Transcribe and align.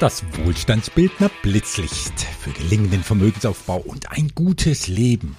Das 0.00 0.24
Wohlstandsbildner 0.46 1.30
Blitzlicht 1.42 2.18
für 2.40 2.52
gelingenden 2.52 3.02
Vermögensaufbau 3.02 3.80
und 3.80 4.10
ein 4.10 4.32
gutes 4.34 4.88
Leben. 4.88 5.36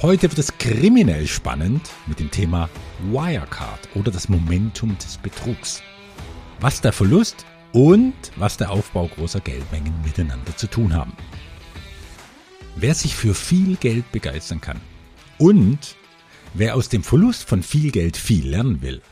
Heute 0.00 0.22
wird 0.22 0.38
es 0.38 0.56
kriminell 0.56 1.26
spannend 1.26 1.90
mit 2.06 2.18
dem 2.18 2.30
Thema 2.30 2.70
Wirecard 3.10 3.90
oder 3.94 4.10
das 4.10 4.30
Momentum 4.30 4.96
des 4.96 5.18
Betrugs. 5.18 5.82
Was 6.60 6.80
der 6.80 6.94
Verlust 6.94 7.44
und 7.74 8.14
was 8.36 8.56
der 8.56 8.70
Aufbau 8.70 9.06
großer 9.06 9.40
Geldmengen 9.40 9.92
miteinander 10.02 10.56
zu 10.56 10.66
tun 10.66 10.94
haben. 10.94 11.12
Wer 12.76 12.94
sich 12.94 13.14
für 13.14 13.34
viel 13.34 13.76
Geld 13.76 14.10
begeistern 14.12 14.62
kann 14.62 14.80
und 15.36 15.96
wer 16.54 16.74
aus 16.74 16.88
dem 16.88 17.02
Verlust 17.02 17.46
von 17.46 17.62
viel 17.62 17.90
Geld 17.90 18.16
viel 18.16 18.48
lernen 18.48 18.80
will, 18.80 19.02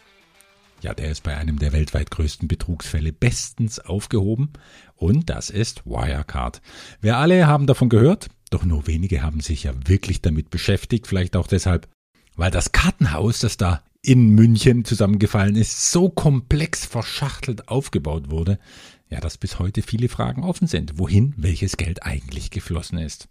ja, 0.83 0.95
der 0.95 1.11
ist 1.11 1.23
bei 1.23 1.37
einem 1.37 1.59
der 1.59 1.73
weltweit 1.73 2.11
größten 2.11 2.49
Betrugsfälle 2.49 3.13
bestens 3.13 3.79
aufgehoben 3.79 4.51
und 4.97 5.31
das 5.31 5.51
ist 5.51 5.87
Wirecard. 5.87 6.61
Wir 7.01 7.17
alle 7.17 7.47
haben 7.47 7.67
davon 7.67 7.89
gehört, 7.89 8.29
doch 8.51 8.65
nur 8.65 8.87
wenige 8.87 9.23
haben 9.23 9.41
sich 9.41 9.65
ja 9.65 9.73
wirklich 9.87 10.21
damit 10.23 10.51
beschäftigt, 10.51 11.07
vielleicht 11.07 11.37
auch 11.37 11.47
deshalb, 11.47 11.89
weil 12.37 12.51
das 12.51 12.73
Kartenhaus, 12.73 13.41
das 13.41 13.57
da 13.57 13.83
in 14.03 14.31
München 14.31 14.85
zusammengefallen 14.85 15.55
ist, 15.55 15.93
so 15.93 16.09
komplex 16.09 16.85
verschachtelt 16.85 17.69
aufgebaut 17.69 18.31
wurde, 18.31 18.59
ja, 19.09 19.21
dass 19.21 19.39
bis 19.39 19.59
heute 19.59 19.83
viele 19.83 20.09
Fragen 20.09 20.43
offen 20.43 20.67
sind, 20.67 20.99
wohin 20.99 21.35
welches 21.37 21.77
Geld 21.77 22.03
eigentlich 22.03 22.51
geflossen 22.51 22.99
ist. 22.99 23.29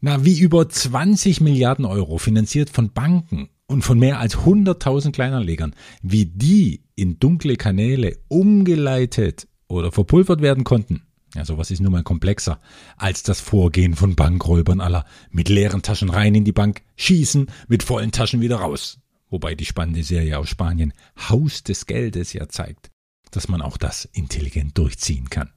Na, 0.00 0.24
wie 0.24 0.38
über 0.38 0.68
20 0.68 1.40
Milliarden 1.40 1.84
Euro 1.84 2.18
finanziert 2.18 2.70
von 2.70 2.92
Banken 2.92 3.50
und 3.66 3.82
von 3.82 3.98
mehr 3.98 4.18
als 4.18 4.38
100.000 4.38 5.12
Kleinanlegern, 5.12 5.74
wie 6.02 6.26
die 6.26 6.82
in 6.96 7.18
dunkle 7.18 7.56
Kanäle 7.56 8.18
umgeleitet 8.28 9.46
oder 9.68 9.92
verpulvert 9.92 10.42
werden 10.42 10.64
konnten. 10.64 11.02
Ja, 11.34 11.44
sowas 11.44 11.70
ist 11.70 11.80
nun 11.80 11.92
mal 11.92 12.02
komplexer 12.02 12.60
als 12.96 13.22
das 13.22 13.40
Vorgehen 13.40 13.94
von 13.94 14.16
Bankräubern 14.16 14.80
aller 14.80 15.04
mit 15.30 15.48
leeren 15.48 15.82
Taschen 15.82 16.10
rein 16.10 16.34
in 16.34 16.44
die 16.44 16.52
Bank, 16.52 16.82
schießen, 16.96 17.46
mit 17.68 17.84
vollen 17.84 18.10
Taschen 18.10 18.40
wieder 18.40 18.56
raus. 18.56 18.98
Wobei 19.28 19.54
die 19.54 19.64
spannende 19.64 20.02
Serie 20.02 20.38
aus 20.38 20.48
Spanien 20.48 20.92
Haus 21.28 21.62
des 21.62 21.86
Geldes 21.86 22.32
ja 22.32 22.48
zeigt, 22.48 22.90
dass 23.30 23.48
man 23.48 23.62
auch 23.62 23.76
das 23.76 24.06
intelligent 24.06 24.76
durchziehen 24.76 25.30
kann. 25.30 25.50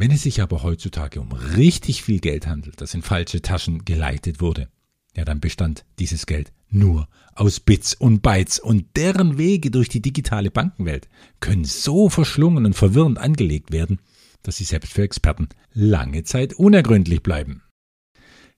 Wenn 0.00 0.12
es 0.12 0.22
sich 0.22 0.40
aber 0.40 0.62
heutzutage 0.62 1.20
um 1.20 1.32
richtig 1.32 2.04
viel 2.04 2.20
Geld 2.20 2.46
handelt, 2.46 2.80
das 2.80 2.94
in 2.94 3.02
falsche 3.02 3.42
Taschen 3.42 3.84
geleitet 3.84 4.40
wurde, 4.40 4.68
ja, 5.16 5.24
dann 5.24 5.40
bestand 5.40 5.84
dieses 5.98 6.26
Geld 6.26 6.52
nur 6.68 7.08
aus 7.34 7.58
Bits 7.58 7.94
und 7.94 8.22
Bytes 8.22 8.60
und 8.60 8.86
deren 8.94 9.38
Wege 9.38 9.72
durch 9.72 9.88
die 9.88 10.00
digitale 10.00 10.52
Bankenwelt 10.52 11.08
können 11.40 11.64
so 11.64 12.08
verschlungen 12.10 12.64
und 12.64 12.74
verwirrend 12.74 13.18
angelegt 13.18 13.72
werden, 13.72 13.98
dass 14.44 14.58
sie 14.58 14.64
selbst 14.64 14.92
für 14.92 15.02
Experten 15.02 15.48
lange 15.72 16.22
Zeit 16.22 16.52
unergründlich 16.52 17.24
bleiben. 17.24 17.64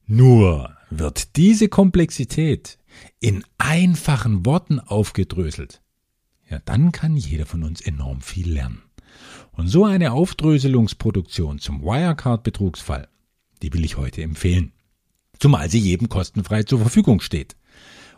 Nur 0.04 0.76
wird 0.90 1.36
diese 1.36 1.68
Komplexität 1.68 2.76
in 3.18 3.44
einfachen 3.56 4.44
Worten 4.44 4.78
aufgedröselt, 4.78 5.80
ja, 6.50 6.58
dann 6.66 6.92
kann 6.92 7.16
jeder 7.16 7.46
von 7.46 7.62
uns 7.62 7.80
enorm 7.80 8.20
viel 8.20 8.52
lernen. 8.52 8.82
Und 9.52 9.68
so 9.68 9.84
eine 9.84 10.12
Aufdröselungsproduktion 10.12 11.58
zum 11.58 11.82
Wirecard-Betrugsfall, 11.82 13.08
die 13.62 13.72
will 13.72 13.84
ich 13.84 13.96
heute 13.96 14.22
empfehlen 14.22 14.72
zumal 15.40 15.68
sie 15.68 15.80
jedem 15.80 16.08
kostenfrei 16.08 16.62
zur 16.62 16.78
Verfügung 16.78 17.20
steht. 17.20 17.56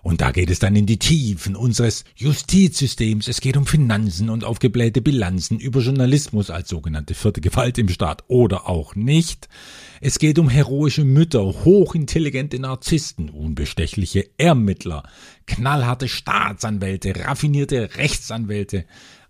Und 0.03 0.21
da 0.21 0.33
geht 0.33 0.51
es 0.51 0.59
dann 0.59 0.75
in 0.75 0.87
die 0.87 0.99
Tiefen 0.99 1.55
unseres 1.55 2.05
Justizsystems. 2.17 3.29
Es 3.29 3.41
geht 3.41 3.57
um 3.57 3.67
Finanzen 3.67 4.31
und 4.31 4.43
aufgeblähte 4.43 5.01
Bilanzen, 5.01 5.61
über 5.61 5.79
Journalismus 5.79 6.51
als 6.51 6.69
sogenannte 6.69 7.15
vierte 7.15 7.41
Gewalt 7.41 7.79
im 7.79 7.89
Staat 7.89 8.25
oder 8.27 8.69
auch 8.69 8.97
nicht. 8.97 9.49
Es 10.01 10.19
geht 10.19 10.41
um 10.41 10.49
heroische 10.49 11.05
Mütter, 11.05 11.45
hochintelligente 11.45 12.59
Narzissten, 12.59 13.31
unbestechliche 13.31 14.29
Ermittler, 14.39 15.05
knallharte 15.47 16.09
Staatsanwälte, 16.09 17.15
raffinierte 17.25 17.95
Rechtsanwälte, 17.95 18.87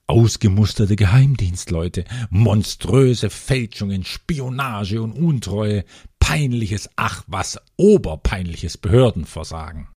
ausgemusterte 0.06 0.96
Geheimdienstleute, 0.96 2.04
monströse 2.30 3.30
Fälschungen, 3.30 4.04
Spionage 4.04 5.00
und 5.00 5.12
Untreue, 5.12 5.84
peinliches, 6.18 6.90
ach 6.96 7.24
was, 7.26 7.58
oberpeinliches 7.76 8.78
Behördenversagen. 8.78 9.88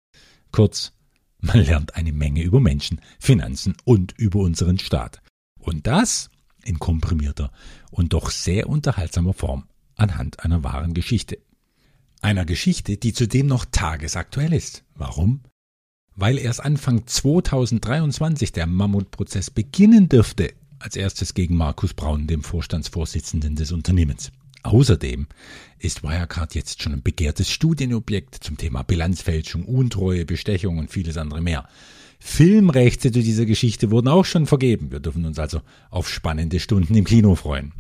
Kurz, 0.53 0.93
man 1.41 1.59
lernt 1.59 1.97
eine 1.97 2.13
Menge 2.13 2.43
über 2.43 2.61
Menschen, 2.61 3.01
Finanzen 3.19 3.77
und 3.85 4.13
über 4.19 4.41
unseren 4.41 4.79
Staat. 4.79 5.21
Und 5.59 5.87
das 5.87 6.31
in 6.65 6.79
komprimierter 6.79 7.51
und 7.91 8.13
doch 8.13 8.31
sehr 8.31 8.69
unterhaltsamer 8.69 9.35
Form 9.35 9.65
anhand 9.97 10.41
einer 10.45 10.65
wahren 10.65 10.95
Geschichte. 10.95 11.39
Einer 12.21 12.45
Geschichte, 12.45 12.97
die 12.97 13.13
zudem 13.13 13.47
noch 13.47 13.67
tagesaktuell 13.71 14.53
ist. 14.53 14.85
Warum? 14.95 15.43
Weil 16.17 16.39
erst 16.39 16.65
Anfang 16.65 17.07
2023 17.07 18.53
der 18.53 18.67
Mammutprozess 18.67 19.51
beginnen 19.51 20.09
dürfte, 20.09 20.53
als 20.79 20.97
erstes 20.97 21.35
gegen 21.35 21.57
Markus 21.57 21.95
Braun, 21.95 22.27
dem 22.27 22.43
Vorstandsvorsitzenden 22.43 23.57
des 23.57 23.73
Unternehmens. 23.73 24.31
Außerdem 24.63 25.27
ist 25.79 26.03
Wirecard 26.03 26.55
jetzt 26.55 26.83
schon 26.83 26.93
ein 26.93 27.03
begehrtes 27.03 27.51
Studienobjekt 27.51 28.37
zum 28.43 28.57
Thema 28.57 28.83
Bilanzfälschung, 28.83 29.65
Untreue, 29.65 30.25
Bestechung 30.25 30.79
und 30.79 30.91
vieles 30.91 31.19
andere 31.19 31.43
mehr. 31.43 31.69
Filmrechte 32.21 33.13
zu 33.13 33.21
dieser 33.21 33.45
Geschichte 33.45 33.91
wurden 33.91 34.09
auch 34.09 34.25
schon 34.25 34.47
vergeben. 34.47 34.93
Wir 34.93 35.01
dürfen 35.01 35.27
uns 35.27 35.39
also 35.39 35.61
auf 35.91 36.09
spannende 36.09 36.61
Stunden 36.61 36.95
im 36.95 37.05
Kino 37.05 37.35
freuen. 37.35 37.73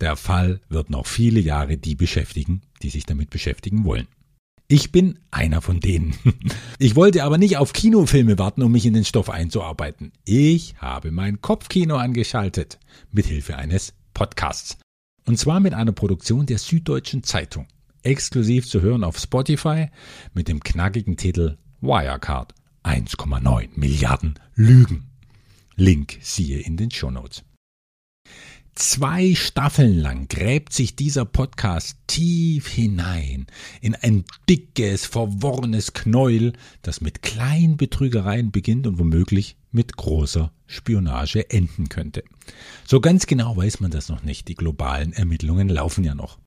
Der 0.00 0.16
Fall 0.16 0.60
wird 0.68 0.90
noch 0.90 1.06
viele 1.06 1.40
Jahre 1.40 1.78
die 1.78 1.94
beschäftigen, 1.94 2.62
die 2.82 2.90
sich 2.90 3.06
damit 3.06 3.30
beschäftigen 3.30 3.84
wollen. 3.84 4.06
Ich 4.72 4.90
bin 4.90 5.18
einer 5.30 5.60
von 5.60 5.80
denen. 5.80 6.14
Ich 6.78 6.96
wollte 6.96 7.24
aber 7.24 7.36
nicht 7.36 7.58
auf 7.58 7.74
Kinofilme 7.74 8.38
warten, 8.38 8.62
um 8.62 8.72
mich 8.72 8.86
in 8.86 8.94
den 8.94 9.04
Stoff 9.04 9.28
einzuarbeiten. 9.28 10.12
Ich 10.24 10.76
habe 10.78 11.10
mein 11.10 11.42
Kopfkino 11.42 11.96
angeschaltet, 11.96 12.78
mithilfe 13.10 13.56
eines 13.58 13.92
Podcasts. 14.14 14.78
Und 15.26 15.38
zwar 15.38 15.60
mit 15.60 15.74
einer 15.74 15.92
Produktion 15.92 16.46
der 16.46 16.56
Süddeutschen 16.56 17.22
Zeitung. 17.22 17.66
Exklusiv 18.02 18.66
zu 18.66 18.80
hören 18.80 19.04
auf 19.04 19.18
Spotify 19.18 19.88
mit 20.32 20.48
dem 20.48 20.60
knackigen 20.60 21.18
Titel 21.18 21.58
Wirecard 21.82 22.54
1,9 22.82 23.68
Milliarden 23.74 24.38
Lügen. 24.54 25.04
Link 25.76 26.16
siehe 26.22 26.60
in 26.60 26.78
den 26.78 26.90
Shownotes. 26.90 27.44
Zwei 28.74 29.34
Staffeln 29.34 29.98
lang 29.98 30.28
gräbt 30.28 30.72
sich 30.72 30.96
dieser 30.96 31.26
Podcast 31.26 31.98
tief 32.06 32.68
hinein 32.68 33.46
in 33.82 33.94
ein 33.94 34.24
dickes, 34.48 35.04
verworrenes 35.04 35.92
Knäuel, 35.92 36.54
das 36.80 37.02
mit 37.02 37.20
kleinen 37.20 37.76
Betrügereien 37.76 38.50
beginnt 38.50 38.86
und 38.86 38.98
womöglich 38.98 39.56
mit 39.72 39.96
großer 39.96 40.52
Spionage 40.66 41.50
enden 41.50 41.90
könnte. 41.90 42.24
So 42.86 43.00
ganz 43.00 43.26
genau 43.26 43.56
weiß 43.56 43.80
man 43.80 43.90
das 43.90 44.08
noch 44.08 44.22
nicht, 44.22 44.48
die 44.48 44.54
globalen 44.54 45.12
Ermittlungen 45.12 45.68
laufen 45.68 46.02
ja 46.02 46.14
noch. 46.14 46.38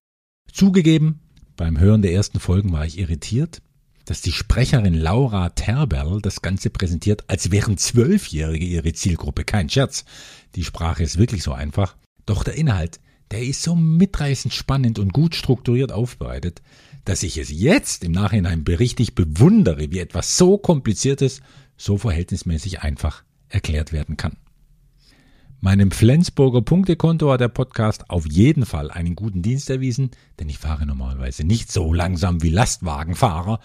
Zugegeben, 0.52 1.19
beim 1.56 1.80
Hören 1.80 2.02
der 2.02 2.14
ersten 2.14 2.40
Folgen 2.40 2.72
war 2.72 2.85
ich 2.88 2.97
irritiert, 2.97 3.62
dass 4.06 4.22
die 4.22 4.31
Sprecherin 4.31 4.96
Laura 4.96 5.50
Terberl 5.50 6.22
das 6.22 6.41
Ganze 6.41 6.72
präsentiert, 6.72 7.24
als 7.28 7.52
wären 7.52 7.78
Zwölfjährige 7.78 8.66
ihre 8.66 8.94
Zielgruppe. 8.94 9.44
Kein 9.44 9.69
Scherz. 9.69 10.06
Die 10.56 10.64
Sprache 10.64 11.03
ist 11.03 11.18
wirklich 11.18 11.44
so 11.44 11.53
einfach. 11.53 11.96
Doch 12.25 12.44
der 12.44 12.56
Inhalt, 12.56 13.00
der 13.31 13.44
ist 13.44 13.63
so 13.63 13.75
mitreißend 13.75 14.53
spannend 14.53 15.00
und 15.00 15.13
gut 15.13 15.36
strukturiert 15.36 15.91
aufbereitet, 15.91 16.62
dass 17.06 17.24
ich 17.24 17.38
es 17.38 17.52
jetzt 17.52 18.03
im 18.03 18.12
Nachhinein 18.12 18.63
berichtig 18.63 19.16
bewundere, 19.16 19.91
wie 19.91 20.00
etwas 20.00 20.38
so 20.38 20.58
kompliziertes 20.58 21.41
so 21.78 21.97
verhältnismäßig 21.97 22.81
einfach 22.81 23.24
erklärt 23.50 23.94
werden 23.94 24.18
kann. 24.18 24.38
Meinem 25.62 25.91
Flensburger 25.91 26.62
Punktekonto 26.62 27.32
hat 27.32 27.41
der 27.41 27.47
Podcast 27.47 28.09
auf 28.09 28.28
jeden 28.28 28.66
Fall 28.66 28.91
einen 28.91 29.16
guten 29.16 29.41
Dienst 29.41 29.70
erwiesen, 29.70 30.11
denn 30.40 30.49
ich 30.49 30.59
fahre 30.59 30.85
normalerweise 30.85 31.44
nicht 31.44 31.72
so 31.72 31.94
langsam 31.94 32.44
wie 32.44 32.49
Lastwagenfahrer, 32.49 33.59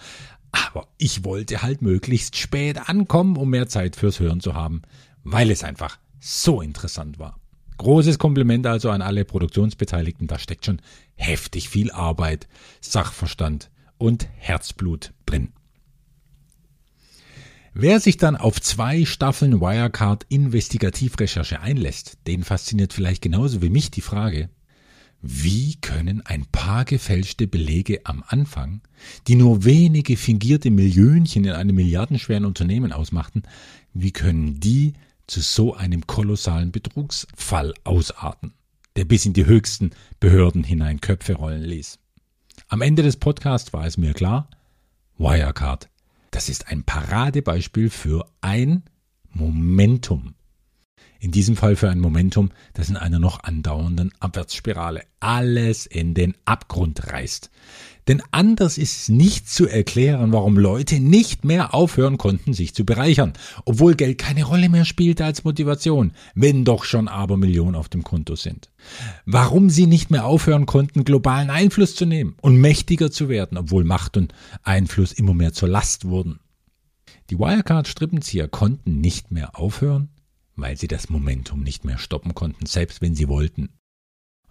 aber 0.51 0.87
ich 0.97 1.23
wollte 1.23 1.61
halt 1.61 1.81
möglichst 1.81 2.37
spät 2.37 2.89
ankommen, 2.89 3.37
um 3.37 3.49
mehr 3.49 3.67
Zeit 3.67 3.95
fürs 3.95 4.19
Hören 4.19 4.39
zu 4.39 4.53
haben, 4.53 4.81
weil 5.23 5.51
es 5.51 5.63
einfach 5.63 5.99
so 6.19 6.61
interessant 6.61 7.19
war. 7.19 7.40
Großes 7.81 8.19
Kompliment 8.19 8.67
also 8.67 8.91
an 8.91 9.01
alle 9.01 9.25
Produktionsbeteiligten. 9.25 10.27
Da 10.27 10.37
steckt 10.37 10.67
schon 10.67 10.83
heftig 11.15 11.67
viel 11.67 11.89
Arbeit, 11.89 12.47
Sachverstand 12.79 13.71
und 13.97 14.27
Herzblut 14.37 15.13
drin. 15.25 15.49
Wer 17.73 17.99
sich 17.99 18.17
dann 18.17 18.35
auf 18.35 18.61
zwei 18.61 19.03
Staffeln 19.05 19.61
Wirecard 19.61 20.27
Investigativrecherche 20.29 21.59
einlässt, 21.59 22.19
den 22.27 22.43
fasziniert 22.43 22.93
vielleicht 22.93 23.23
genauso 23.23 23.63
wie 23.63 23.71
mich 23.71 23.89
die 23.89 24.01
Frage, 24.01 24.51
wie 25.23 25.77
können 25.81 26.21
ein 26.23 26.45
paar 26.51 26.85
gefälschte 26.85 27.47
Belege 27.47 28.01
am 28.03 28.23
Anfang, 28.27 28.81
die 29.27 29.35
nur 29.35 29.65
wenige 29.65 30.17
fingierte 30.17 30.69
Millionchen 30.69 31.45
in 31.45 31.53
einem 31.53 31.75
milliardenschweren 31.75 32.45
Unternehmen 32.45 32.91
ausmachten, 32.91 33.41
wie 33.91 34.11
können 34.11 34.59
die 34.59 34.93
zu 35.31 35.39
so 35.39 35.73
einem 35.73 36.05
kolossalen 36.05 36.71
Betrugsfall 36.71 37.73
ausarten. 37.85 38.53
der 38.97 39.05
bis 39.05 39.25
in 39.25 39.31
die 39.31 39.45
höchsten 39.45 39.91
Behörden 40.19 40.65
hinein 40.65 40.99
Köpfe 40.99 41.35
rollen 41.35 41.63
ließ. 41.63 41.97
Am 42.67 42.81
Ende 42.81 43.03
des 43.03 43.15
Podcasts 43.15 43.71
war 43.71 43.85
es 43.85 43.97
mir 43.97 44.13
klar, 44.13 44.49
Wirecard, 45.17 45.89
das 46.31 46.49
ist 46.49 46.67
ein 46.67 46.83
Paradebeispiel 46.83 47.89
für 47.89 48.29
ein 48.41 48.83
Momentum. 49.29 50.35
In 51.21 51.29
diesem 51.29 51.55
Fall 51.55 51.75
für 51.75 51.87
ein 51.87 51.99
Momentum, 51.99 52.49
das 52.73 52.89
in 52.89 52.97
einer 52.97 53.19
noch 53.19 53.43
andauernden 53.43 54.11
Abwärtsspirale 54.19 55.03
alles 55.19 55.85
in 55.85 56.15
den 56.15 56.33
Abgrund 56.45 57.13
reißt. 57.13 57.51
Denn 58.07 58.23
anders 58.31 58.79
ist 58.79 59.03
es 59.03 59.09
nicht 59.09 59.47
zu 59.47 59.67
erklären, 59.67 60.33
warum 60.33 60.57
Leute 60.57 60.99
nicht 60.99 61.45
mehr 61.45 61.75
aufhören 61.75 62.17
konnten, 62.17 62.53
sich 62.53 62.73
zu 62.73 62.85
bereichern, 62.85 63.33
obwohl 63.65 63.93
Geld 63.93 64.17
keine 64.17 64.45
Rolle 64.45 64.67
mehr 64.67 64.83
spielte 64.83 65.23
als 65.23 65.43
Motivation, 65.43 66.13
wenn 66.33 66.65
doch 66.65 66.85
schon 66.85 67.07
aber 67.07 67.37
Millionen 67.37 67.75
auf 67.75 67.87
dem 67.87 68.03
Konto 68.03 68.35
sind. 68.35 68.71
Warum 69.27 69.69
sie 69.69 69.85
nicht 69.85 70.09
mehr 70.09 70.25
aufhören 70.25 70.65
konnten, 70.65 71.03
globalen 71.03 71.51
Einfluss 71.51 71.93
zu 71.93 72.07
nehmen 72.07 72.35
und 72.41 72.57
mächtiger 72.57 73.11
zu 73.11 73.29
werden, 73.29 73.59
obwohl 73.59 73.83
Macht 73.83 74.17
und 74.17 74.33
Einfluss 74.63 75.11
immer 75.11 75.35
mehr 75.35 75.53
zur 75.53 75.69
Last 75.69 76.05
wurden. 76.05 76.39
Die 77.29 77.37
Wirecard-Strippenzieher 77.37 78.47
konnten 78.47 79.01
nicht 79.01 79.29
mehr 79.29 79.59
aufhören, 79.59 80.09
weil 80.61 80.77
sie 80.77 80.87
das 80.87 81.09
Momentum 81.09 81.61
nicht 81.61 81.85
mehr 81.85 81.97
stoppen 81.97 82.33
konnten, 82.33 82.65
selbst 82.65 83.01
wenn 83.01 83.15
sie 83.15 83.27
wollten. 83.27 83.69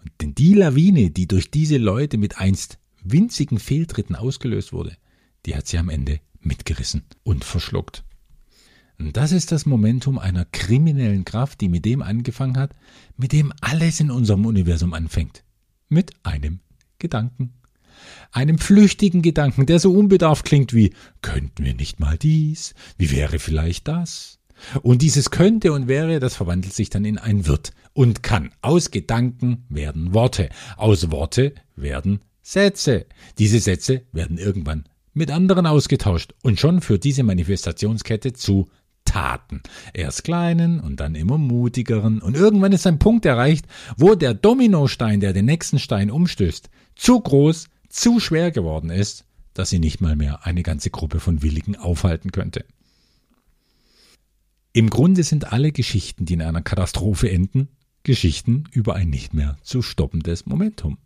Und 0.01 0.11
denn 0.21 0.35
die 0.35 0.53
Lawine, 0.53 1.11
die 1.11 1.27
durch 1.27 1.51
diese 1.51 1.77
Leute 1.77 2.17
mit 2.17 2.37
einst 2.37 2.79
winzigen 3.03 3.59
Fehltritten 3.59 4.15
ausgelöst 4.15 4.73
wurde, 4.73 4.97
die 5.45 5.55
hat 5.55 5.67
sie 5.67 5.77
am 5.77 5.89
Ende 5.89 6.19
mitgerissen 6.39 7.03
und 7.23 7.43
verschluckt. 7.43 8.03
Und 8.99 9.17
das 9.17 9.31
ist 9.31 9.51
das 9.51 9.65
Momentum 9.65 10.19
einer 10.19 10.45
kriminellen 10.45 11.25
Kraft, 11.25 11.61
die 11.61 11.69
mit 11.69 11.85
dem 11.85 12.03
angefangen 12.03 12.57
hat, 12.57 12.75
mit 13.17 13.31
dem 13.31 13.51
alles 13.61 13.99
in 13.99 14.11
unserem 14.11 14.45
Universum 14.45 14.93
anfängt. 14.93 15.43
Mit 15.89 16.11
einem 16.23 16.59
Gedanken. 16.99 17.53
Einem 18.31 18.59
flüchtigen 18.59 19.21
Gedanken, 19.21 19.65
der 19.65 19.79
so 19.79 19.91
unbedarft 19.91 20.45
klingt 20.45 20.73
wie 20.73 20.93
könnten 21.21 21.65
wir 21.65 21.73
nicht 21.73 21.99
mal 21.99 22.17
dies, 22.17 22.75
wie 22.97 23.11
wäre 23.11 23.39
vielleicht 23.39 23.87
das? 23.87 24.40
Und 24.81 25.01
dieses 25.01 25.31
könnte 25.31 25.73
und 25.73 25.87
wäre, 25.87 26.19
das 26.19 26.35
verwandelt 26.35 26.73
sich 26.73 26.89
dann 26.89 27.05
in 27.05 27.17
ein 27.17 27.47
wird 27.47 27.71
und 27.93 28.23
kann. 28.23 28.51
Aus 28.61 28.91
Gedanken 28.91 29.65
werden 29.69 30.13
Worte, 30.13 30.49
aus 30.77 31.11
Worte 31.11 31.53
werden 31.75 32.21
Sätze. 32.41 33.05
Diese 33.37 33.59
Sätze 33.59 34.03
werden 34.11 34.37
irgendwann 34.37 34.85
mit 35.13 35.31
anderen 35.31 35.65
ausgetauscht 35.65 36.33
und 36.41 36.59
schon 36.59 36.81
führt 36.81 37.03
diese 37.03 37.23
Manifestationskette 37.23 38.33
zu 38.33 38.69
Taten. 39.05 39.61
Erst 39.93 40.23
kleinen 40.23 40.79
und 40.79 40.99
dann 40.99 41.15
immer 41.15 41.37
mutigeren 41.37 42.21
und 42.21 42.35
irgendwann 42.35 42.71
ist 42.71 42.87
ein 42.87 42.99
Punkt 42.99 43.25
erreicht, 43.25 43.65
wo 43.97 44.15
der 44.15 44.33
Dominostein, 44.33 45.19
der 45.19 45.33
den 45.33 45.45
nächsten 45.45 45.79
Stein 45.79 46.11
umstößt, 46.11 46.69
zu 46.95 47.19
groß, 47.19 47.67
zu 47.89 48.19
schwer 48.19 48.51
geworden 48.51 48.89
ist, 48.89 49.25
dass 49.53 49.69
sie 49.69 49.79
nicht 49.79 49.99
mal 49.99 50.15
mehr 50.15 50.45
eine 50.45 50.63
ganze 50.63 50.91
Gruppe 50.91 51.19
von 51.19 51.41
Willigen 51.41 51.75
aufhalten 51.75 52.31
könnte. 52.31 52.63
Im 54.73 54.89
Grunde 54.89 55.23
sind 55.23 55.51
alle 55.51 55.73
Geschichten, 55.73 56.25
die 56.25 56.35
in 56.35 56.41
einer 56.41 56.61
Katastrophe 56.61 57.29
enden, 57.29 57.67
Geschichten 58.03 58.63
über 58.71 58.95
ein 58.95 59.09
nicht 59.09 59.33
mehr 59.33 59.57
zu 59.63 59.81
stoppendes 59.81 60.45
Momentum. 60.45 60.97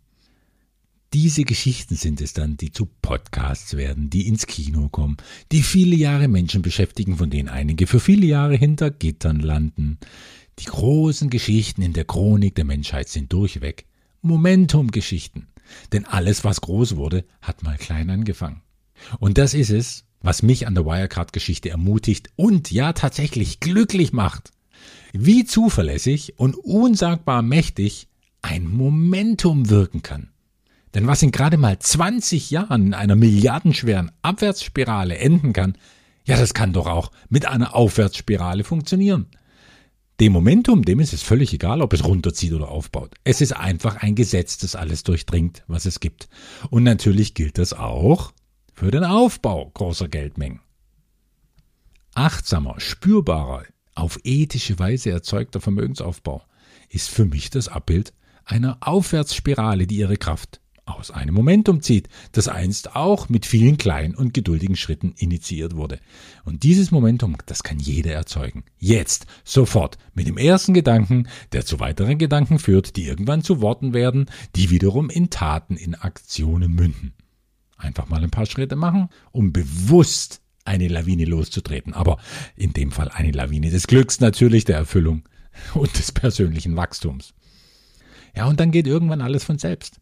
Diese 1.12 1.44
Geschichten 1.44 1.96
sind 1.96 2.20
es 2.20 2.32
dann, 2.32 2.56
die 2.56 2.70
zu 2.70 2.86
Podcasts 2.86 3.76
werden, 3.76 4.08
die 4.08 4.28
ins 4.28 4.46
Kino 4.46 4.88
kommen, 4.88 5.16
die 5.50 5.62
viele 5.62 5.96
Jahre 5.96 6.28
Menschen 6.28 6.62
beschäftigen, 6.62 7.16
von 7.16 7.30
denen 7.30 7.48
einige 7.48 7.86
für 7.86 8.00
viele 8.00 8.26
Jahre 8.26 8.56
hinter 8.56 8.90
Gittern 8.90 9.40
landen. 9.40 9.98
Die 10.58 10.66
großen 10.66 11.28
Geschichten 11.28 11.82
in 11.82 11.92
der 11.92 12.04
Chronik 12.04 12.54
der 12.54 12.64
Menschheit 12.64 13.08
sind 13.08 13.32
durchweg 13.32 13.86
Momentum-Geschichten. 14.22 15.48
Denn 15.92 16.04
alles, 16.04 16.44
was 16.44 16.60
groß 16.60 16.96
wurde, 16.96 17.24
hat 17.42 17.62
mal 17.62 17.76
klein 17.76 18.10
angefangen. 18.10 18.62
Und 19.18 19.38
das 19.38 19.54
ist 19.54 19.70
es, 19.70 20.05
was 20.20 20.42
mich 20.42 20.66
an 20.66 20.74
der 20.74 20.84
Wirecard-Geschichte 20.84 21.70
ermutigt 21.70 22.30
und 22.36 22.70
ja 22.70 22.92
tatsächlich 22.92 23.60
glücklich 23.60 24.12
macht. 24.12 24.52
Wie 25.12 25.44
zuverlässig 25.44 26.38
und 26.38 26.56
unsagbar 26.56 27.42
mächtig 27.42 28.08
ein 28.42 28.66
Momentum 28.66 29.70
wirken 29.70 30.02
kann. 30.02 30.30
Denn 30.94 31.06
was 31.06 31.22
in 31.22 31.30
gerade 31.30 31.56
mal 31.56 31.78
20 31.78 32.50
Jahren 32.50 32.86
in 32.86 32.94
einer 32.94 33.16
milliardenschweren 33.16 34.12
Abwärtsspirale 34.22 35.18
enden 35.18 35.52
kann, 35.52 35.76
ja, 36.24 36.36
das 36.36 36.54
kann 36.54 36.72
doch 36.72 36.86
auch 36.86 37.12
mit 37.28 37.46
einer 37.46 37.74
Aufwärtsspirale 37.74 38.64
funktionieren. 38.64 39.26
Dem 40.18 40.32
Momentum, 40.32 40.82
dem 40.82 41.00
ist 41.00 41.12
es 41.12 41.22
völlig 41.22 41.52
egal, 41.52 41.82
ob 41.82 41.92
es 41.92 42.04
runterzieht 42.04 42.54
oder 42.54 42.68
aufbaut. 42.68 43.14
Es 43.24 43.42
ist 43.42 43.52
einfach 43.52 43.96
ein 43.96 44.14
Gesetz, 44.14 44.56
das 44.56 44.74
alles 44.74 45.02
durchdringt, 45.02 45.62
was 45.66 45.84
es 45.84 46.00
gibt. 46.00 46.28
Und 46.70 46.84
natürlich 46.84 47.34
gilt 47.34 47.58
das 47.58 47.74
auch 47.74 48.32
für 48.76 48.90
den 48.90 49.04
Aufbau 49.04 49.70
großer 49.72 50.06
Geldmengen. 50.06 50.60
Achtsamer, 52.14 52.78
spürbarer, 52.78 53.64
auf 53.94 54.20
ethische 54.22 54.78
Weise 54.78 55.10
erzeugter 55.10 55.62
Vermögensaufbau 55.62 56.42
ist 56.90 57.08
für 57.08 57.24
mich 57.24 57.48
das 57.48 57.68
Abbild 57.68 58.12
einer 58.44 58.76
Aufwärtsspirale, 58.80 59.86
die 59.86 59.96
ihre 59.96 60.18
Kraft 60.18 60.60
aus 60.84 61.10
einem 61.10 61.34
Momentum 61.34 61.80
zieht, 61.80 62.08
das 62.32 62.48
einst 62.48 62.94
auch 62.94 63.30
mit 63.30 63.46
vielen 63.46 63.78
kleinen 63.78 64.14
und 64.14 64.34
geduldigen 64.34 64.76
Schritten 64.76 65.14
initiiert 65.16 65.74
wurde. 65.74 65.98
Und 66.44 66.62
dieses 66.62 66.90
Momentum, 66.90 67.38
das 67.46 67.62
kann 67.62 67.78
jeder 67.78 68.12
erzeugen. 68.12 68.62
Jetzt, 68.78 69.26
sofort, 69.42 69.96
mit 70.14 70.28
dem 70.28 70.36
ersten 70.36 70.74
Gedanken, 70.74 71.28
der 71.52 71.64
zu 71.64 71.80
weiteren 71.80 72.18
Gedanken 72.18 72.58
führt, 72.58 72.96
die 72.96 73.06
irgendwann 73.06 73.42
zu 73.42 73.62
Worten 73.62 73.94
werden, 73.94 74.26
die 74.54 74.70
wiederum 74.70 75.08
in 75.08 75.30
Taten, 75.30 75.76
in 75.76 75.94
Aktionen 75.94 76.72
münden. 76.72 77.14
Einfach 77.76 78.08
mal 78.08 78.22
ein 78.22 78.30
paar 78.30 78.46
Schritte 78.46 78.76
machen, 78.76 79.08
um 79.32 79.52
bewusst 79.52 80.40
eine 80.64 80.88
Lawine 80.88 81.24
loszutreten. 81.24 81.94
Aber 81.94 82.18
in 82.56 82.72
dem 82.72 82.90
Fall 82.90 83.08
eine 83.08 83.32
Lawine 83.32 83.70
des 83.70 83.86
Glücks 83.86 84.20
natürlich, 84.20 84.64
der 84.64 84.76
Erfüllung 84.76 85.22
und 85.74 85.98
des 85.98 86.12
persönlichen 86.12 86.76
Wachstums. 86.76 87.34
Ja, 88.34 88.46
und 88.46 88.60
dann 88.60 88.70
geht 88.70 88.86
irgendwann 88.86 89.22
alles 89.22 89.44
von 89.44 89.58
selbst. 89.58 90.00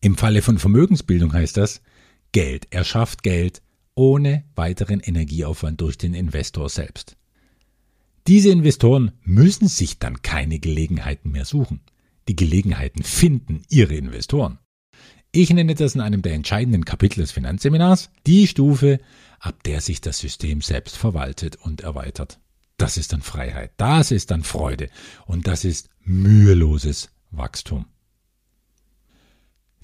Im 0.00 0.16
Falle 0.16 0.42
von 0.42 0.58
Vermögensbildung 0.58 1.32
heißt 1.32 1.56
das, 1.56 1.80
Geld 2.32 2.72
erschafft 2.72 3.22
Geld 3.22 3.62
ohne 3.94 4.44
weiteren 4.54 5.00
Energieaufwand 5.00 5.80
durch 5.80 5.96
den 5.98 6.14
Investor 6.14 6.68
selbst. 6.68 7.16
Diese 8.26 8.50
Investoren 8.50 9.12
müssen 9.22 9.68
sich 9.68 9.98
dann 9.98 10.20
keine 10.22 10.58
Gelegenheiten 10.58 11.30
mehr 11.30 11.44
suchen. 11.44 11.80
Die 12.28 12.36
Gelegenheiten 12.36 13.02
finden 13.02 13.62
ihre 13.68 13.94
Investoren. 13.94 14.58
Ich 15.38 15.50
nenne 15.50 15.74
das 15.74 15.94
in 15.94 16.00
einem 16.00 16.22
der 16.22 16.32
entscheidenden 16.32 16.86
Kapitel 16.86 17.20
des 17.20 17.32
Finanzseminars 17.32 18.08
die 18.26 18.46
Stufe, 18.46 19.00
ab 19.38 19.62
der 19.64 19.82
sich 19.82 20.00
das 20.00 20.18
System 20.18 20.62
selbst 20.62 20.96
verwaltet 20.96 21.56
und 21.56 21.82
erweitert. 21.82 22.40
Das 22.78 22.96
ist 22.96 23.12
dann 23.12 23.20
Freiheit, 23.20 23.70
das 23.76 24.12
ist 24.12 24.30
dann 24.30 24.44
Freude 24.44 24.88
und 25.26 25.46
das 25.46 25.66
ist 25.66 25.90
müheloses 26.00 27.10
Wachstum. 27.32 27.84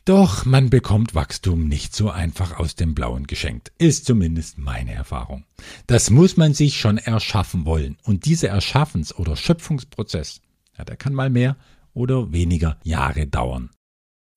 Doch 0.07 0.47
man 0.47 0.71
bekommt 0.71 1.15
Wachstum 1.15 1.69
nicht 1.69 1.95
so 1.95 2.09
einfach 2.09 2.59
aus 2.59 2.75
dem 2.75 2.95
Blauen 2.95 3.27
geschenkt, 3.27 3.73
ist 3.77 4.07
zumindest 4.07 4.57
meine 4.57 4.95
Erfahrung. 4.95 5.45
Das 5.87 6.09
muss 6.09 6.39
man 6.39 6.55
sich 6.55 6.81
schon 6.81 6.97
erschaffen 6.97 7.67
wollen 7.67 7.99
und 8.05 8.25
dieser 8.25 8.49
Erschaffens- 8.49 9.15
oder 9.15 9.37
Schöpfungsprozess, 9.37 10.41
ja, 10.79 10.87
der 10.87 10.97
kann 10.97 11.13
mal 11.13 11.29
mehr 11.29 11.59
oder 11.93 12.33
weniger 12.33 12.79
Jahre 12.85 13.27
dauern. 13.27 13.69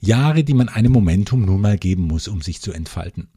Jahre, 0.02 0.44
die 0.44 0.54
man 0.54 0.70
einem 0.70 0.92
Momentum 0.92 1.46
nun 1.46 1.62
mal 1.62 1.78
geben 1.78 2.04
muss, 2.04 2.28
um 2.28 2.42
sich 2.42 2.62
zu 2.62 2.72
entfalten. 2.72 3.30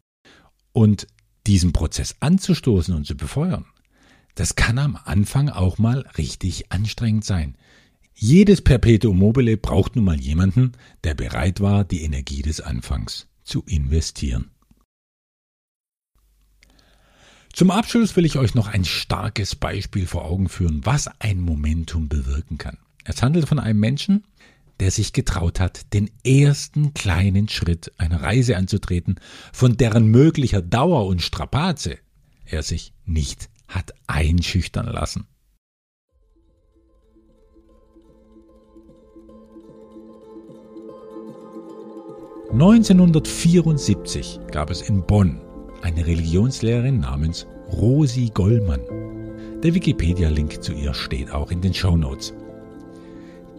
Und 0.72 1.06
diesen 1.46 1.72
Prozess 1.72 2.16
anzustoßen 2.20 2.94
und 2.94 3.06
zu 3.06 3.16
befeuern, 3.16 3.64
das 4.34 4.54
kann 4.54 4.78
am 4.78 4.96
Anfang 5.04 5.48
auch 5.48 5.78
mal 5.78 6.00
richtig 6.16 6.70
anstrengend 6.70 7.24
sein. 7.24 7.56
Jedes 8.14 8.62
Perpetuum 8.62 9.18
mobile 9.18 9.56
braucht 9.56 9.96
nun 9.96 10.04
mal 10.04 10.20
jemanden, 10.20 10.72
der 11.04 11.14
bereit 11.14 11.60
war, 11.60 11.84
die 11.84 12.02
Energie 12.02 12.42
des 12.42 12.60
Anfangs 12.60 13.28
zu 13.44 13.62
investieren. 13.64 14.50
Zum 17.52 17.70
Abschluss 17.70 18.14
will 18.14 18.24
ich 18.24 18.38
euch 18.38 18.54
noch 18.54 18.68
ein 18.68 18.84
starkes 18.84 19.56
Beispiel 19.56 20.06
vor 20.06 20.24
Augen 20.24 20.48
führen, 20.48 20.84
was 20.84 21.08
ein 21.20 21.40
Momentum 21.40 22.08
bewirken 22.08 22.58
kann. 22.58 22.78
Es 23.04 23.22
handelt 23.22 23.48
von 23.48 23.58
einem 23.58 23.80
Menschen, 23.80 24.24
der 24.80 24.90
sich 24.90 25.12
getraut 25.12 25.60
hat, 25.60 25.92
den 25.92 26.10
ersten 26.24 26.94
kleinen 26.94 27.48
Schritt 27.48 27.92
einer 27.98 28.22
Reise 28.22 28.56
anzutreten, 28.56 29.20
von 29.52 29.76
deren 29.76 30.06
möglicher 30.06 30.62
Dauer 30.62 31.06
und 31.06 31.22
Strapaze 31.22 31.98
er 32.50 32.62
sich 32.62 32.94
nicht 33.04 33.50
hat 33.68 33.92
einschüchtern 34.06 34.86
lassen. 34.86 35.26
(1974) 42.50 44.40
gab 44.50 44.70
es 44.70 44.80
in 44.80 45.04
Bonn 45.06 45.42
eine 45.82 46.06
Religionslehrerin 46.06 47.00
namens 47.00 47.46
Rosi 47.70 48.30
Gollmann. 48.32 48.80
Der 49.62 49.74
Wikipedia-Link 49.74 50.62
zu 50.62 50.72
ihr 50.72 50.94
steht 50.94 51.30
auch 51.30 51.50
in 51.50 51.60
den 51.60 51.74
Show 51.74 51.98
Notes. 51.98 52.32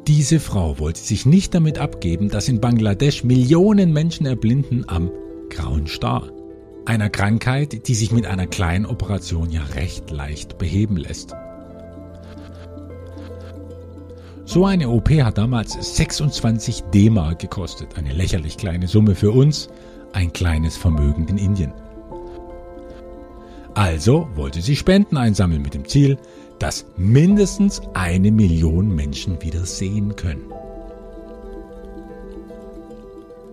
Diese 0.10 0.40
Frau 0.40 0.80
wollte 0.80 1.00
sich 1.00 1.28
nicht 1.28 1.54
damit 1.54 1.78
abgeben, 1.78 2.30
dass 2.30 2.50
in 2.50 2.60
Bangladesch 2.60 3.24
Millionen 3.24 3.94
Menschen 3.94 4.26
erblinden 4.26 4.84
am 4.90 5.12
grauen 5.52 5.86
Star. 5.86 6.32
Einer 6.88 7.12
Krankheit, 7.12 7.88
die 7.88 7.94
sich 7.94 8.12
mit 8.12 8.26
einer 8.26 8.48
kleinen 8.48 8.88
Operation 8.88 9.52
ja 9.52 9.62
recht 9.76 10.10
leicht 10.10 10.58
beheben 10.58 10.98
lässt. 10.98 11.36
So 14.46 14.66
eine 14.66 14.90
OP 14.90 15.12
hat 15.12 15.38
damals 15.38 15.74
26 15.96 16.86
D-Mark 16.92 17.38
gekostet, 17.38 17.96
eine 17.96 18.12
lächerlich 18.12 18.58
kleine 18.58 18.88
Summe 18.88 19.14
für 19.14 19.30
uns, 19.30 19.70
ein 20.12 20.34
kleines 20.34 20.76
Vermögen 20.76 21.28
in 21.28 21.38
Indien. 21.38 21.74
Also 23.76 24.28
wollte 24.34 24.62
sie 24.62 24.76
Spenden 24.76 25.18
einsammeln 25.18 25.62
mit 25.62 25.76
dem 25.76 25.88
Ziel, 25.88 26.18
dass 26.60 26.86
mindestens 26.98 27.82
eine 27.94 28.32
Million 28.32 28.94
Menschen 28.94 29.42
wieder 29.42 29.66
sehen 29.66 30.16
können. 30.16 30.52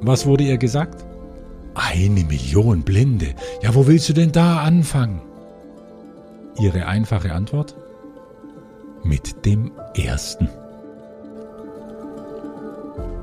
Was 0.01 0.27
wurde 0.27 0.45
ihr 0.45 0.59
gesagt? 0.59 1.05
Eine 1.75 2.25
Million 2.25 2.83
Blinde. 2.83 3.35
Ja, 3.63 3.75
wo 3.75 3.87
willst 3.87 4.09
du 4.09 4.13
denn 4.13 4.33
da 4.33 4.59
anfangen? 4.59 5.21
Ihre 6.59 6.87
einfache 6.87 7.33
Antwort? 7.33 7.77
Mit 9.05 9.45
dem 9.45 9.73
ersten. 9.95 10.49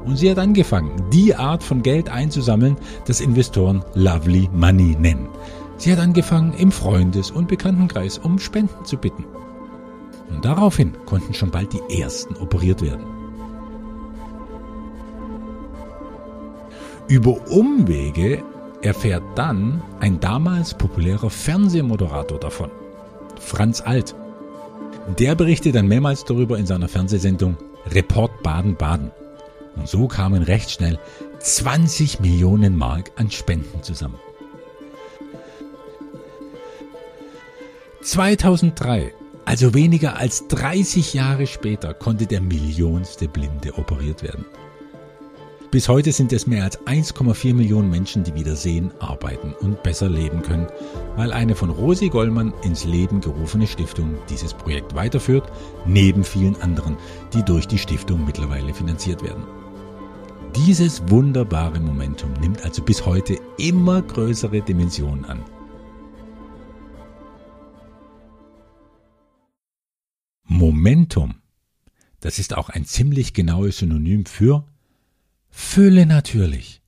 Und 0.05 0.17
sie 0.17 0.29
hat 0.29 0.37
angefangen, 0.37 1.09
die 1.11 1.33
Art 1.33 1.63
von 1.63 1.81
Geld 1.81 2.09
einzusammeln, 2.09 2.77
das 3.05 3.21
Investoren 3.21 3.83
Lovely 3.95 4.49
Money 4.53 4.95
nennen. 4.99 5.29
Sie 5.77 5.91
hat 5.91 5.99
angefangen, 5.99 6.53
im 6.53 6.71
Freundes- 6.71 7.31
und 7.31 7.47
Bekanntenkreis 7.47 8.17
um 8.17 8.37
Spenden 8.39 8.85
zu 8.85 8.97
bitten. 8.97 9.25
Und 10.29 10.43
daraufhin 10.45 10.93
konnten 11.05 11.33
schon 11.33 11.51
bald 11.51 11.73
die 11.73 12.01
ersten 12.01 12.35
operiert 12.35 12.81
werden. 12.81 13.05
Über 17.07 17.47
Umwege 17.49 18.43
erfährt 18.81 19.23
dann 19.35 19.81
ein 19.99 20.19
damals 20.19 20.73
populärer 20.73 21.29
Fernsehmoderator 21.29 22.39
davon, 22.39 22.71
Franz 23.39 23.81
Alt. 23.81 24.15
Der 25.17 25.35
berichtet 25.35 25.75
dann 25.75 25.87
mehrmals 25.87 26.23
darüber 26.23 26.57
in 26.57 26.65
seiner 26.65 26.87
Fernsehsendung 26.87 27.57
Report 27.91 28.41
Baden-Baden. 28.41 29.11
Und 29.75 29.87
so 29.87 30.07
kamen 30.07 30.43
recht 30.43 30.71
schnell 30.71 30.97
20 31.39 32.21
Millionen 32.21 32.77
Mark 32.77 33.11
an 33.17 33.29
Spenden 33.31 33.83
zusammen. 33.83 34.19
2003, 38.01 39.13
also 39.45 39.73
weniger 39.73 40.17
als 40.17 40.47
30 40.47 41.13
Jahre 41.13 41.47
später, 41.47 41.93
konnte 41.93 42.25
der 42.25 42.41
millionste 42.41 43.27
Blinde 43.27 43.77
operiert 43.77 44.23
werden. 44.23 44.45
Bis 45.73 45.89
heute 45.89 46.11
sind 46.11 46.31
es 46.31 46.45
mehr 46.45 46.65
als 46.65 46.79
1,4 46.85 47.55
Millionen 47.55 47.89
Menschen, 47.89 48.23
die 48.23 48.35
wieder 48.35 48.55
sehen, 48.55 48.91
arbeiten 48.99 49.55
und 49.59 49.81
besser 49.81 50.07
leben 50.07 50.43
können, 50.43 50.67
weil 51.15 51.33
eine 51.33 51.55
von 51.55 51.71
Rosi 51.71 52.09
Gollmann 52.09 52.53
ins 52.61 52.85
Leben 52.85 53.21
gerufene 53.21 53.65
Stiftung 53.65 54.15
dieses 54.29 54.53
Projekt 54.53 54.93
weiterführt, 54.93 55.51
neben 55.87 56.23
vielen 56.23 56.61
anderen, 56.61 56.95
die 57.33 57.41
durch 57.41 57.67
die 57.67 57.79
Stiftung 57.79 58.23
mittlerweile 58.23 58.71
finanziert 58.71 59.23
werden. 59.23 59.45
Dieses 60.55 61.09
wunderbare 61.09 61.79
Momentum 61.79 62.31
nimmt 62.39 62.63
also 62.63 62.83
bis 62.83 63.03
heute 63.03 63.37
immer 63.57 64.03
größere 64.03 64.61
Dimensionen 64.61 65.25
an. 65.25 65.43
Momentum, 70.43 71.35
das 72.19 72.39
ist 72.39 72.55
auch 72.55 72.69
ein 72.69 72.85
ziemlich 72.85 73.33
genaues 73.33 73.79
Synonym 73.79 74.25
für 74.25 74.65
Fülle 75.49 76.05
natürlich. 76.05 76.81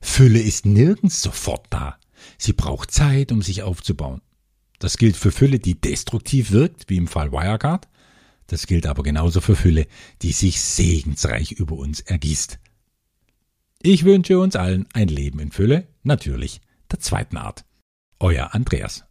Fülle 0.00 0.40
ist 0.40 0.66
nirgends 0.66 1.20
sofort 1.22 1.66
da. 1.70 1.98
Sie 2.38 2.52
braucht 2.52 2.90
Zeit, 2.90 3.32
um 3.32 3.42
sich 3.42 3.62
aufzubauen. 3.62 4.22
Das 4.78 4.96
gilt 4.96 5.16
für 5.16 5.32
Fülle, 5.32 5.58
die 5.58 5.80
destruktiv 5.80 6.50
wirkt, 6.50 6.88
wie 6.88 6.96
im 6.96 7.08
Fall 7.08 7.32
Wirecard. 7.32 7.88
Das 8.46 8.66
gilt 8.66 8.86
aber 8.86 9.02
genauso 9.02 9.40
für 9.40 9.56
Fülle, 9.56 9.86
die 10.22 10.32
sich 10.32 10.60
segensreich 10.60 11.52
über 11.52 11.76
uns 11.76 12.00
ergießt. 12.00 12.58
Ich 13.82 14.04
wünsche 14.04 14.38
uns 14.38 14.56
allen 14.56 14.86
ein 14.92 15.08
Leben 15.08 15.38
in 15.40 15.52
Fülle, 15.52 15.88
natürlich 16.02 16.60
der 16.90 17.00
zweiten 17.00 17.36
Art. 17.36 17.64
Euer 18.18 18.54
Andreas. 18.54 19.06